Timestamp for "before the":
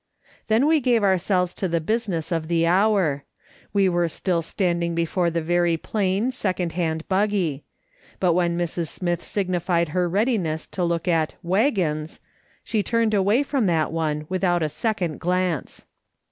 4.95-5.43